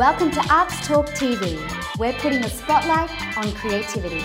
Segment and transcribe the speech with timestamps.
[0.00, 1.60] Welcome to Arts Talk TV.
[1.98, 4.22] We're putting a spotlight on creativity.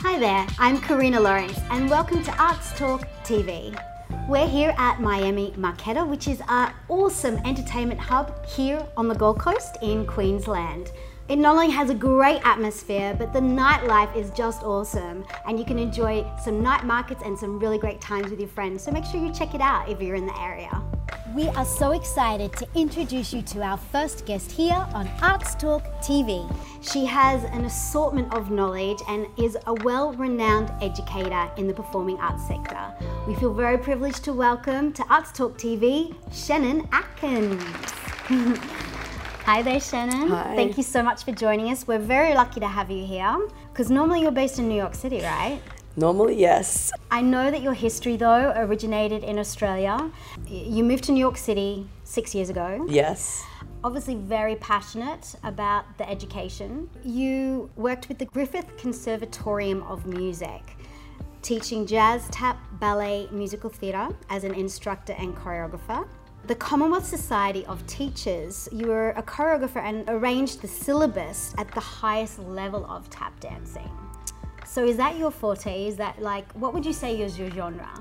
[0.00, 3.80] Hi there, I'm Karina Lawrence, and welcome to Arts Talk TV.
[4.28, 9.38] We're here at Miami Marketta, which is our awesome entertainment hub here on the Gold
[9.38, 10.90] Coast in Queensland.
[11.28, 15.24] It not only has a great atmosphere, but the nightlife is just awesome.
[15.44, 18.84] And you can enjoy some night markets and some really great times with your friends.
[18.84, 20.70] So make sure you check it out if you're in the area.
[21.34, 25.82] We are so excited to introduce you to our first guest here on Arts Talk
[26.00, 26.46] TV.
[26.80, 32.18] She has an assortment of knowledge and is a well renowned educator in the performing
[32.18, 32.94] arts sector.
[33.26, 37.64] We feel very privileged to welcome to Arts Talk TV Shannon Atkins.
[39.46, 40.26] Hi there, Shannon.
[40.26, 40.56] Hi.
[40.56, 41.86] Thank you so much for joining us.
[41.86, 45.20] We're very lucky to have you here because normally you're based in New York City,
[45.20, 45.60] right?
[45.94, 46.90] Normally, yes.
[47.12, 50.10] I know that your history, though, originated in Australia.
[50.48, 52.84] You moved to New York City six years ago.
[52.88, 53.44] Yes.
[53.84, 56.90] Obviously, very passionate about the education.
[57.04, 60.76] You worked with the Griffith Conservatorium of Music,
[61.42, 66.04] teaching jazz, tap, ballet, musical theatre as an instructor and choreographer.
[66.46, 71.80] The Commonwealth Society of Teachers, you were a choreographer and arranged the syllabus at the
[71.80, 73.90] highest level of tap dancing.
[74.64, 75.88] So is that your forte?
[75.88, 77.92] Is that like, what would you say is your genre?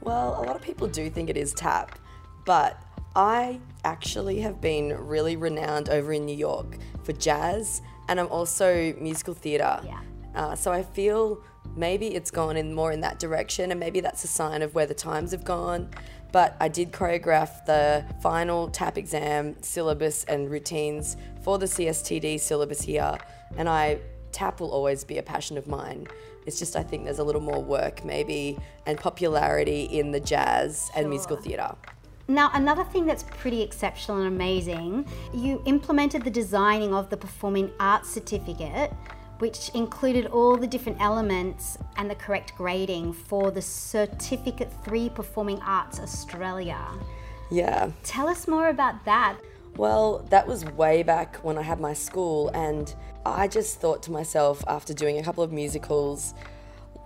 [0.00, 1.98] Well, a lot of people do think it is tap,
[2.44, 2.80] but
[3.16, 8.94] I actually have been really renowned over in New York for jazz, and I'm also
[9.00, 9.80] musical theatre.
[9.84, 10.00] Yeah.
[10.36, 11.42] Uh, so I feel
[11.74, 14.86] maybe it's gone in more in that direction, and maybe that's a sign of where
[14.86, 15.90] the times have gone.
[16.32, 22.82] But I did choreograph the final tap exam syllabus and routines for the CSTD syllabus
[22.82, 23.16] here,
[23.56, 24.00] and I
[24.32, 26.06] tap will always be a passion of mine.
[26.46, 30.90] It's just I think there's a little more work maybe and popularity in the jazz
[30.94, 31.74] and musical theatre.
[32.30, 37.70] Now, another thing that's pretty exceptional and amazing, you implemented the designing of the Performing
[37.80, 38.92] Arts Certificate,
[39.38, 45.60] which included all the different elements and the correct grading for the Certificate 3 Performing
[45.60, 46.80] Arts Australia.
[47.50, 47.90] Yeah.
[48.02, 49.38] Tell us more about that.
[49.76, 52.92] Well, that was way back when I had my school, and
[53.24, 56.34] I just thought to myself after doing a couple of musicals,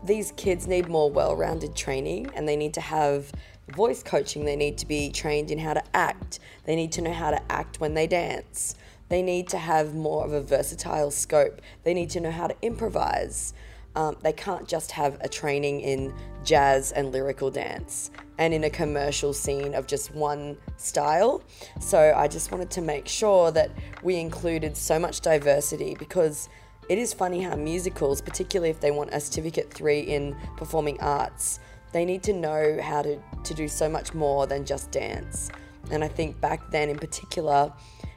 [0.04, 3.30] these kids need more well rounded training and they need to have
[3.68, 4.44] voice coaching.
[4.44, 6.40] They need to be trained in how to act.
[6.64, 8.74] They need to know how to act when they dance.
[9.12, 11.60] They need to have more of a versatile scope.
[11.84, 13.52] They need to know how to improvise.
[13.94, 16.14] Um, they can't just have a training in
[16.44, 21.42] jazz and lyrical dance and in a commercial scene of just one style.
[21.78, 23.70] So I just wanted to make sure that
[24.02, 26.48] we included so much diversity because
[26.88, 31.60] it is funny how musicals, particularly if they want a certificate three in performing arts,
[31.92, 35.50] they need to know how to, to do so much more than just dance.
[35.90, 37.70] And I think back then in particular,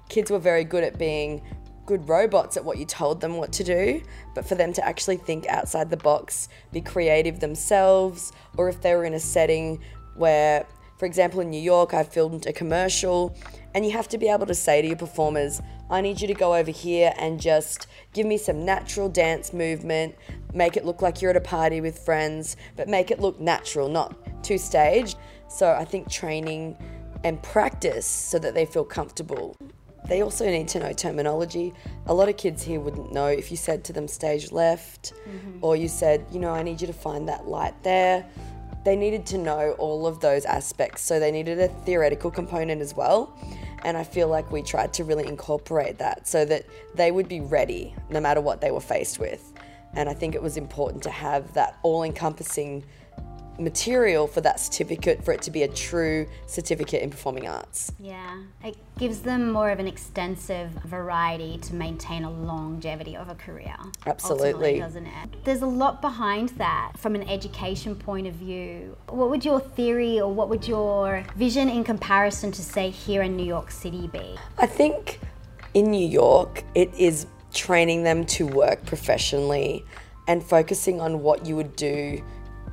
[0.10, 1.42] kids were very good at being
[1.86, 4.02] good robots at what you told them what to do,
[4.34, 8.96] but for them to actually think outside the box, be creative themselves, or if they
[8.96, 9.80] were in a setting
[10.16, 10.66] where,
[10.98, 13.36] for example, in New York, I filmed a commercial,
[13.76, 16.34] and you have to be able to say to your performers, I need you to
[16.34, 20.16] go over here and just give me some natural dance movement,
[20.54, 23.90] make it look like you're at a party with friends, but make it look natural,
[23.90, 25.18] not too staged.
[25.48, 26.78] So I think training
[27.24, 29.56] and practice so that they feel comfortable.
[30.08, 31.74] They also need to know terminology.
[32.06, 35.60] A lot of kids here wouldn't know if you said to them stage left mm-hmm.
[35.62, 38.26] or you said, you know, I need you to find that light there.
[38.84, 41.02] They needed to know all of those aspects.
[41.02, 43.36] So they needed a theoretical component as well.
[43.84, 47.40] And I feel like we tried to really incorporate that so that they would be
[47.40, 49.54] ready no matter what they were faced with.
[49.94, 52.84] And I think it was important to have that all encompassing
[53.60, 57.92] material for that certificate for it to be a true certificate in performing arts.
[58.00, 63.36] Yeah, it gives them more of an extensive variety to maintain a longevity of a
[63.36, 63.76] career.
[64.06, 64.48] Absolutely.
[64.48, 65.46] ultimately, doesn't it?
[65.46, 68.96] There's a lot behind that from an education point of view.
[69.10, 73.36] What would your theory or what would your vision in comparison to, say, here in
[73.36, 74.36] New York City be?
[74.58, 75.20] I think
[75.74, 79.86] in New York, it is training them to work professionally
[80.28, 82.22] and focusing on what you would do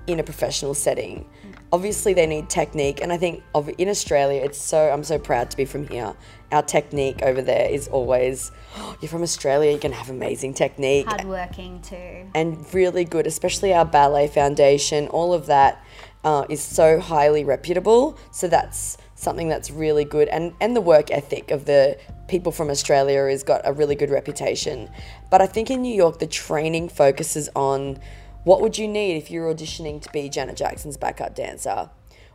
[0.06, 1.28] in a professional setting.
[1.72, 5.50] Obviously, they need technique, and I think of in Australia, it's so I'm so proud
[5.50, 6.14] to be from here.
[6.50, 11.06] Our technique over there is always, "Oh, you're from Australia, you can have amazing technique
[11.06, 12.28] Hardworking too.
[12.34, 15.08] and really good, especially our ballet foundation.
[15.08, 15.82] All of that
[16.24, 18.18] uh, is so highly reputable.
[18.32, 21.96] So that's something that's really good, and and the work ethic of the
[22.28, 24.90] people from Australia has got a really good reputation.
[25.30, 27.98] But I think in New York, the training focuses on
[28.44, 31.90] what would you need if you were auditioning to be Janet Jackson's backup dancer.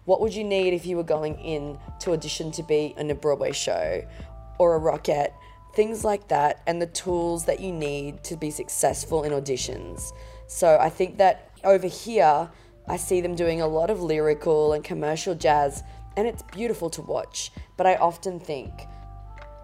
[0.07, 3.15] what would you need if you were going in to audition to be in a
[3.15, 4.01] Broadway show
[4.57, 5.33] or a Rockette?
[5.75, 10.13] Things like that, and the tools that you need to be successful in auditions.
[10.47, 12.49] So I think that over here,
[12.87, 15.83] I see them doing a lot of lyrical and commercial jazz,
[16.15, 17.51] and it's beautiful to watch.
[17.75, 18.71] But I often think,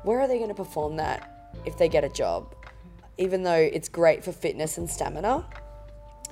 [0.04, 2.54] where are they going to perform that if they get a job?
[3.18, 5.46] Even though it's great for fitness and stamina,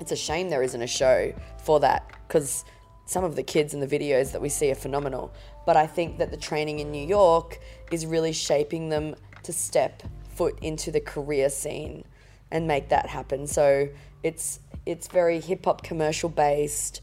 [0.02, 1.34] it's a shame there isn't a show
[1.64, 2.66] for that because
[3.06, 5.34] some of the kids in the videos that we see are phenomenal.
[5.66, 7.60] But I think that the training in New York
[7.92, 10.02] is really shaping them to step
[10.36, 12.04] foot into the career scene
[12.52, 13.48] and make that happen.
[13.48, 13.90] So
[14.24, 17.02] it's it's very hip hop commercial based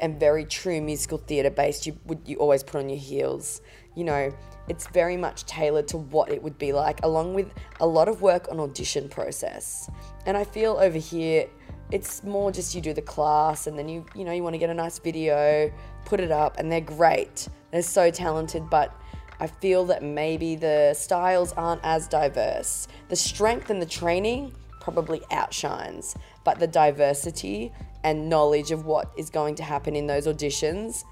[0.00, 1.86] and very true musical theatre based.
[1.86, 3.60] You would you always put on your heels.
[3.94, 4.32] You know,
[4.68, 8.22] it's very much tailored to what it would be like, along with a lot of
[8.22, 9.90] work on audition process.
[10.26, 11.48] And I feel over here
[11.92, 14.58] it's more just you do the class and then you you know you want to
[14.58, 15.72] get a nice video,
[16.04, 17.48] put it up, and they're great.
[17.70, 18.94] They're so talented, but
[19.38, 22.88] I feel that maybe the styles aren't as diverse.
[23.08, 26.14] The strength and the training probably outshines,
[26.44, 27.72] but the diversity
[28.04, 31.04] and knowledge of what is going to happen in those auditions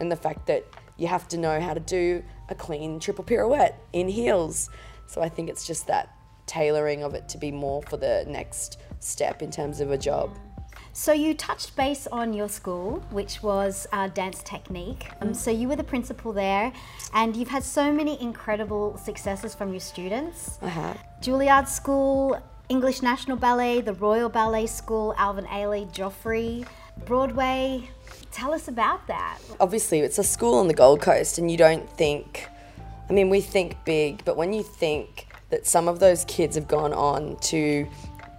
[0.00, 0.64] and the fact that
[0.96, 4.70] you have to know how to do a clean triple pirouette in heels.
[5.06, 6.14] So I think it's just that
[6.46, 10.36] tailoring of it to be more for the next step in terms of a job.
[10.96, 15.08] So you touched base on your school, which was uh, dance technique.
[15.20, 16.72] Um, so you were the principal there,
[17.12, 20.58] and you've had so many incredible successes from your students.
[20.62, 20.94] Uh-huh.
[21.20, 26.64] Juilliard School, English National Ballet, the Royal Ballet School, Alvin Ailey, Joffrey,
[27.04, 27.90] Broadway.
[28.30, 29.38] Tell us about that.
[29.58, 32.48] Obviously, it's a school on the Gold Coast, and you don't think,
[33.10, 36.68] I mean, we think big, but when you think that some of those kids have
[36.68, 37.86] gone on to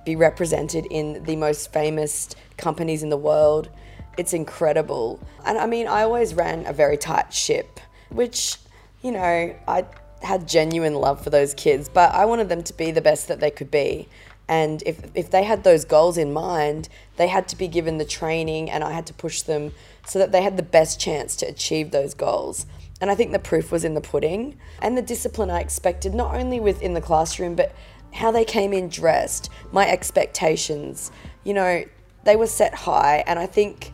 [0.06, 3.69] be represented in the most famous companies in the world.
[4.18, 5.19] It's incredible.
[5.46, 7.80] And I mean, I always ran a very tight ship,
[8.10, 8.57] which,
[9.02, 9.86] you know, I
[10.22, 13.40] had genuine love for those kids, but I wanted them to be the best that
[13.40, 14.07] they could be.
[14.48, 16.88] And if, if they had those goals in mind,
[17.18, 19.72] they had to be given the training and I had to push them
[20.06, 22.68] so that they had the best chance to achieve those goals.
[23.01, 26.36] And I think the proof was in the pudding and the discipline I expected, not
[26.36, 27.74] only within the classroom, but
[28.16, 31.12] how they came in dressed, my expectations.
[31.44, 31.84] You know,
[32.24, 33.92] they were set high, and I think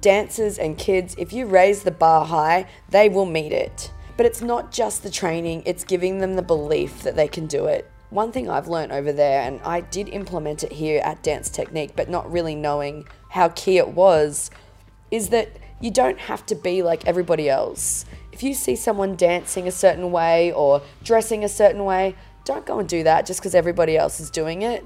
[0.00, 3.92] dancers and kids, if you raise the bar high, they will meet it.
[4.16, 7.66] But it's not just the training, it's giving them the belief that they can do
[7.66, 7.88] it.
[8.10, 11.92] One thing I've learned over there, and I did implement it here at Dance Technique,
[11.94, 14.50] but not really knowing how key it was,
[15.12, 15.48] is that
[15.80, 18.04] you don't have to be like everybody else.
[18.32, 22.78] If you see someone dancing a certain way or dressing a certain way, don't go
[22.78, 24.84] and do that just because everybody else is doing it.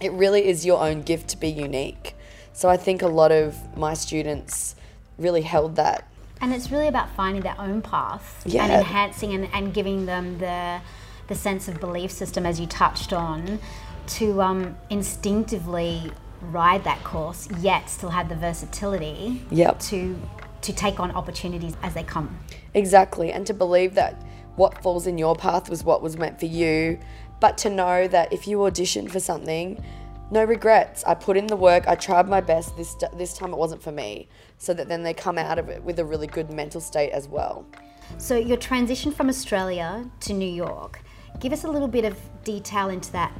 [0.00, 2.14] It really is your own gift to be unique.
[2.52, 4.74] So I think a lot of my students
[5.18, 6.08] really held that.
[6.40, 8.64] And it's really about finding their own path Yeah.
[8.64, 10.80] and enhancing and, and giving them the
[11.26, 13.58] the sense of belief system as you touched on
[14.06, 19.80] to um, instinctively ride that course yet still have the versatility Yep.
[19.80, 20.16] to
[20.62, 22.38] to take on opportunities as they come.
[22.74, 23.30] Exactly.
[23.30, 24.14] And to believe that
[24.58, 26.98] what falls in your path was what was meant for you,
[27.40, 29.82] but to know that if you auditioned for something,
[30.30, 31.04] no regrets.
[31.04, 31.88] I put in the work.
[31.88, 32.76] I tried my best.
[32.76, 34.28] This this time it wasn't for me.
[34.58, 37.28] So that then they come out of it with a really good mental state as
[37.28, 37.64] well.
[38.18, 41.00] So your transition from Australia to New York,
[41.40, 43.32] give us a little bit of detail into that.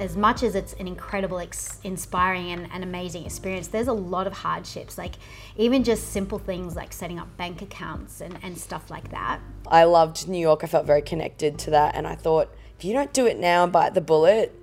[0.00, 4.32] As much as it's an incredible, ex- inspiring, and, amazing experience, there's a lot of
[4.32, 4.96] hardships.
[4.96, 5.16] Like
[5.58, 9.40] even just simple things like setting up bank accounts and, and stuff like that.
[9.66, 10.64] I loved New York.
[10.64, 11.94] I felt very connected to that.
[11.94, 14.58] And I thought, if you don't do it now and bite the bullet,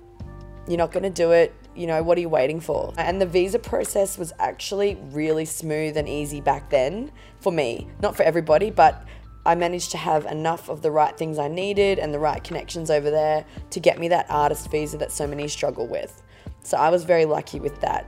[0.66, 1.54] you're not going to do it.
[1.76, 2.92] You know, what are you waiting for?
[2.98, 7.86] And the visa process was actually really smooth and easy back then for me.
[8.02, 9.06] Not for everybody, but
[9.46, 12.90] I managed to have enough of the right things I needed and the right connections
[12.90, 16.22] over there to get me that artist visa that so many struggle with.
[16.62, 18.06] So I was very lucky with that.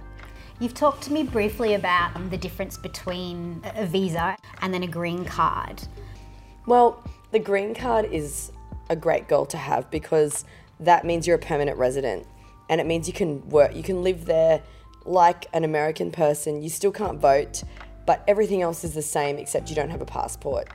[0.60, 4.82] You've talked to me briefly about um, the difference between a a visa and then
[4.82, 5.82] a green card.
[6.66, 8.52] Well, the green card is
[8.90, 10.44] a great goal to have because
[10.80, 12.26] that means you're a permanent resident
[12.68, 14.62] and it means you can work, you can live there
[15.06, 16.62] like an American person.
[16.62, 17.62] You still can't vote,
[18.06, 20.68] but everything else is the same except you don't have a passport.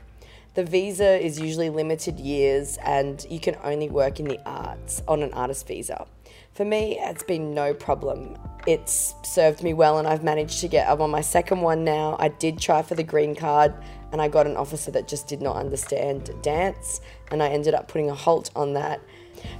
[0.56, 5.22] The visa is usually limited years and you can only work in the arts on
[5.22, 6.06] an artist visa.
[6.54, 8.38] For me, it's been no problem.
[8.66, 12.16] It's served me well and I've managed to get, I'm on my second one now.
[12.18, 13.74] I did try for the green card
[14.12, 17.88] and I got an officer that just did not understand dance and I ended up
[17.88, 19.02] putting a halt on that.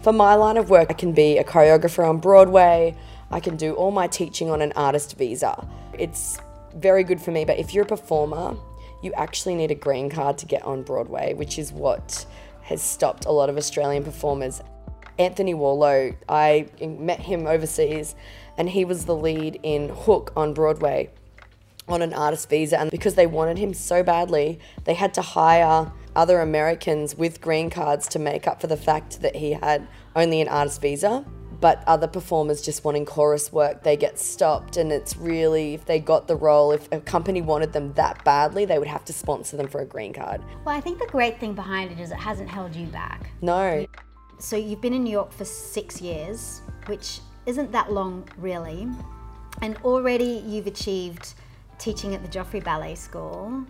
[0.01, 2.97] For my line of work, I can be a choreographer on Broadway,
[3.31, 5.69] I can do all my teaching on an artist visa.
[5.93, 6.39] It's
[6.75, 8.57] very good for me, but if you're a performer,
[9.03, 12.27] you actually need a green card to get on Broadway, which is what
[12.63, 14.61] has stopped a lot of Australian performers.
[15.19, 18.15] Anthony Warlow, I met him overseas
[18.59, 21.11] and he was the lead in Hook on Broadway
[21.89, 22.79] on an artist visa.
[22.79, 27.71] And because they wanted him so badly, they had to hire other Americans with green
[27.71, 31.25] cards to make up for the fact that he had only an artist visa.
[31.67, 34.77] But other performers just wanting chorus work, they get stopped.
[34.77, 38.67] And it's really, if they got the role, if a company wanted them that badly,
[38.67, 40.43] they would have to sponsor them for a green card.
[40.65, 43.31] Well, I think the great thing behind it is it hasn't held you back.
[43.43, 43.85] No.
[44.39, 48.87] So you've been in New York for six years, which isn't that long really.
[49.61, 51.35] And already you've achieved
[51.81, 53.67] teaching at the Joffrey Ballet School.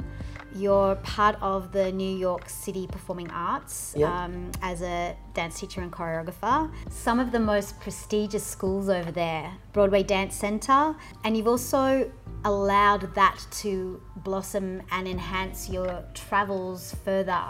[0.54, 4.08] You're part of the New York City Performing Arts Yep.
[4.08, 6.70] um, as a dance teacher and choreographer.
[6.90, 12.10] Some of the most prestigious schools over there, Broadway Dance Center, and you've also
[12.44, 17.42] allowed that to blossom and enhance your travels further.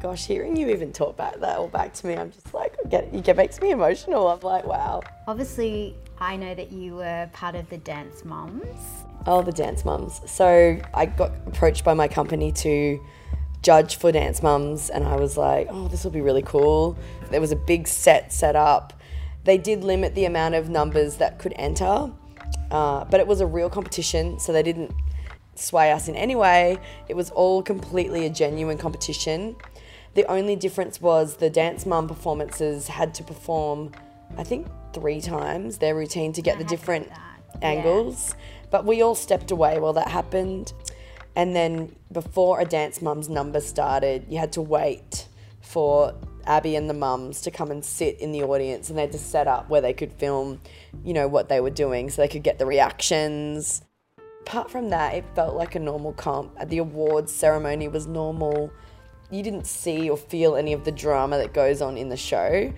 [0.00, 3.08] Gosh, hearing you even talk about that all back to me, I'm just like, get,
[3.12, 4.28] it makes me emotional.
[4.28, 5.02] I'm like, wow.
[5.28, 9.04] Obviously, I know that you were part of the Dance Moms.
[9.26, 10.20] Oh, the Dance Mums.
[10.26, 13.00] So I got approached by my company to
[13.62, 16.96] judge for Dance Mums, and I was like, oh, this will be really cool.
[17.30, 18.94] There was a big set set up.
[19.44, 22.10] They did limit the amount of numbers that could enter,
[22.70, 24.92] uh, but it was a real competition, so they didn't
[25.54, 26.78] sway us in any way.
[27.08, 29.56] It was all completely a genuine competition.
[30.14, 33.92] The only difference was the Dance Mum performances had to perform,
[34.36, 37.12] I think, three times their routine to get the had to do different
[37.62, 38.34] angles.
[38.70, 40.72] But we all stepped away while that happened.
[41.36, 45.28] And then before a dance mum's number started, you had to wait
[45.60, 46.14] for
[46.46, 49.18] Abby and the mums to come and sit in the audience and they had to
[49.18, 50.60] set up where they could film,
[51.04, 53.82] you know, what they were doing so they could get the reactions.
[54.42, 56.68] Apart from that, it felt like a normal comp.
[56.68, 58.72] The awards ceremony was normal.
[59.30, 62.72] You didn't see or feel any of the drama that goes on in the show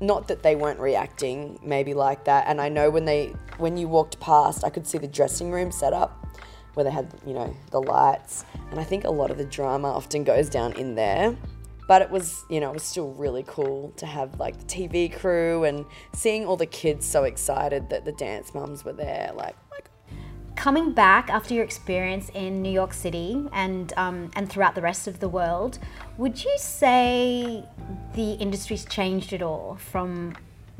[0.00, 2.46] not that they weren't reacting maybe like that.
[2.46, 5.70] And i know when they when you walked past i could see the dressing room
[5.70, 6.26] set up
[6.74, 8.44] where they had you know the lights.
[8.70, 11.36] And i think a lot of the drama often goes down in there.
[11.88, 15.12] But it was you know it was still really cool to have like the tv
[15.12, 19.56] crew and seeing all the kids so excited that the dance mums were there like
[20.56, 25.06] Coming back after your experience in New York City and um, and throughout the rest
[25.06, 25.78] of the world,
[26.18, 27.64] would you say
[28.14, 30.34] the industry's changed at all from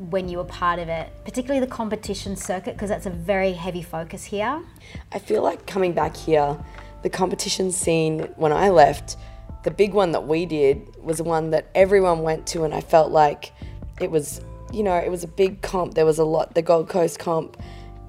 [0.09, 3.83] when you were part of it, particularly the competition circuit, because that's a very heavy
[3.83, 4.63] focus here.
[5.11, 6.57] I feel like coming back here,
[7.03, 9.17] the competition scene when I left,
[9.63, 12.81] the big one that we did was the one that everyone went to, and I
[12.81, 13.51] felt like
[13.99, 14.41] it was,
[14.73, 15.93] you know, it was a big comp.
[15.93, 17.57] There was a lot, the Gold Coast comp,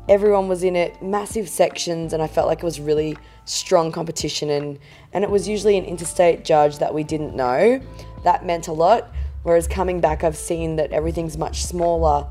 [0.09, 4.51] everyone was in it, massive sections, and I felt like it was really strong competition.
[4.51, 4.79] And,
[5.13, 7.81] and it was usually an interstate judge that we didn't know.
[8.25, 9.13] That meant a lot.
[9.43, 12.29] Whereas coming back, I've seen that everything's much smaller.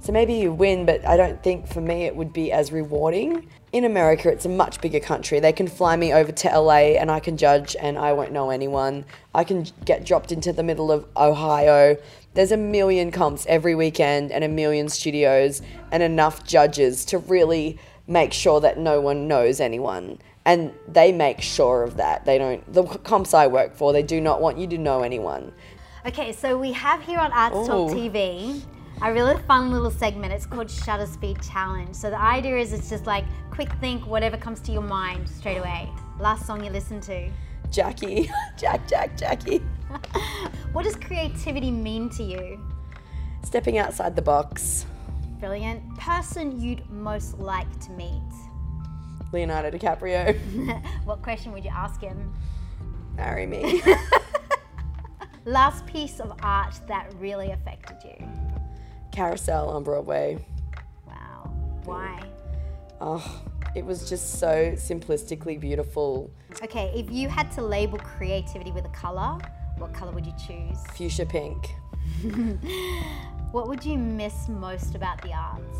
[0.00, 3.48] So maybe you win, but I don't think for me it would be as rewarding.
[3.72, 5.38] In America, it's a much bigger country.
[5.38, 8.50] They can fly me over to LA and I can judge and I won't know
[8.50, 9.04] anyone.
[9.32, 11.96] I can get dropped into the middle of Ohio.
[12.34, 15.62] There's a million comps every weekend and a million studios
[15.92, 20.18] and enough judges to really make sure that no one knows anyone.
[20.44, 22.24] And they make sure of that.
[22.24, 25.52] They don't, the comps I work for, they do not want you to know anyone.
[26.04, 28.62] Okay, so we have here on Arts Talk TV
[29.02, 30.32] a really fun little segment.
[30.32, 31.94] It's called Shutter Speed Challenge.
[31.94, 35.58] So the idea is it's just like quick think, whatever comes to your mind straight
[35.58, 35.88] away.
[36.18, 37.30] Last song you listen to.
[37.70, 39.62] Jackie, Jack, Jack, Jackie.
[40.72, 42.64] What does creativity mean to you?
[43.44, 44.86] Stepping outside the box.
[45.40, 45.82] Brilliant.
[45.98, 48.22] Person you'd most like to meet.
[49.32, 50.38] Leonardo DiCaprio,
[51.04, 52.32] What question would you ask him?
[53.16, 53.82] marry me.
[55.44, 58.28] Last piece of art that really affected you.
[59.12, 60.44] Carousel on Broadway.
[61.06, 61.52] Wow.
[61.84, 62.22] Why?
[63.00, 63.42] Oh,
[63.74, 66.30] it was just so simplistically beautiful.
[66.62, 69.38] Okay, if you had to label creativity with a color,
[69.78, 70.78] what color would you choose?
[70.94, 71.70] Fuchsia pink.
[73.52, 75.78] What would you miss most about the arts?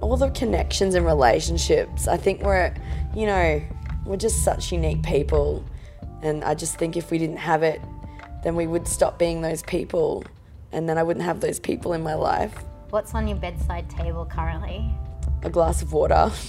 [0.00, 2.06] All the connections and relationships.
[2.06, 2.72] I think we're,
[3.12, 3.60] you know,
[4.04, 5.64] we're just such unique people.
[6.22, 7.80] And I just think if we didn't have it,
[8.44, 10.24] then we would stop being those people.
[10.74, 12.52] And then I wouldn't have those people in my life.
[12.90, 14.90] What's on your bedside table currently?
[15.42, 16.30] A glass of water.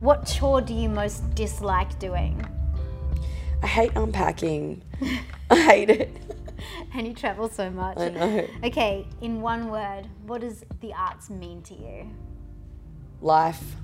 [0.00, 2.40] What chore do you most dislike doing?
[3.64, 4.80] I hate unpacking.
[5.50, 6.16] I hate it.
[6.94, 7.98] And you travel so much.
[7.98, 8.46] I know.
[8.64, 12.10] Okay, in one word, what does the arts mean to you?
[13.20, 13.76] Life.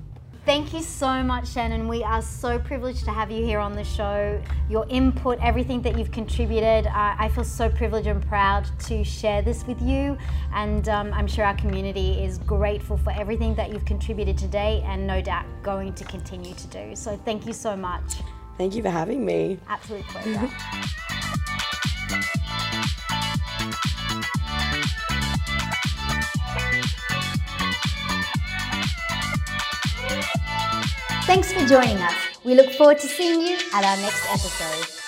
[0.45, 1.89] Thank you so much, Shannon.
[1.89, 4.39] We are so privileged to have you here on the show.
[4.69, 9.41] Your input, everything that you've contributed, uh, I feel so privileged and proud to share
[9.41, 10.19] this with you.
[10.53, 15.07] And um, I'm sure our community is grateful for everything that you've contributed today and
[15.07, 16.95] no doubt going to continue to do.
[16.95, 18.17] So thank you so much.
[18.59, 19.59] Thank you for having me.
[19.67, 20.51] Absolute pleasure.
[31.27, 32.15] Thanks for joining us.
[32.45, 35.04] We look forward to seeing you at our next episode.